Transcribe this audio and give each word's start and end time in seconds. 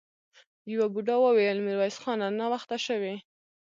يوه 0.71 0.87
بوډا 0.93 1.15
وويل: 1.21 1.57
ميرويس 1.65 1.97
خانه! 2.03 2.27
ناوخته 2.39 2.77
شوې! 2.85 3.15